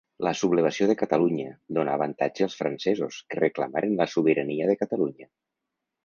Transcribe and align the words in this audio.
La 0.25 0.31
Sublevació 0.37 0.85
de 0.91 0.93
Catalunya, 1.01 1.51
donà 1.77 1.93
avantatge 1.97 2.45
als 2.45 2.55
francesos, 2.61 3.19
que 3.33 3.39
reclamaren 3.43 3.93
la 3.99 4.09
sobirania 4.15 4.71
de 4.71 4.77
Catalunya. 4.81 5.29